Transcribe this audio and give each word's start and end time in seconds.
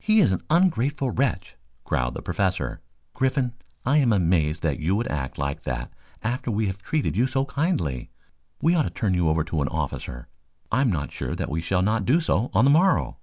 "He 0.00 0.18
is 0.18 0.32
an 0.32 0.42
ungrateful 0.50 1.12
wretch," 1.12 1.54
growled 1.84 2.14
the 2.14 2.22
Professor. 2.22 2.80
"Griffin, 3.14 3.52
I 3.86 3.98
am 3.98 4.12
amazed 4.12 4.62
that 4.62 4.80
you 4.80 4.98
should 4.98 5.06
act 5.06 5.38
like 5.38 5.62
that 5.62 5.92
after 6.24 6.50
we 6.50 6.66
have 6.66 6.78
treated 6.82 7.16
you 7.16 7.28
so 7.28 7.44
kindly. 7.44 8.10
We 8.60 8.74
ought 8.74 8.82
to 8.82 8.90
turn 8.90 9.14
you 9.14 9.28
over 9.28 9.44
to 9.44 9.62
an 9.62 9.68
officer. 9.68 10.26
I 10.72 10.80
am 10.80 10.90
not 10.90 11.12
sure 11.12 11.36
that 11.36 11.50
we 11.50 11.60
shall 11.60 11.82
not 11.82 12.04
do 12.04 12.18
so 12.18 12.50
on 12.52 12.64
the 12.64 12.70
morrow." 12.72 13.18